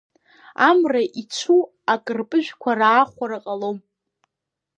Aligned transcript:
Амра 0.67 1.01
ицәу 1.21 1.59
акарпыжәқәа 1.93 2.71
раахәара 2.79 3.39
ҟалом. 3.43 3.77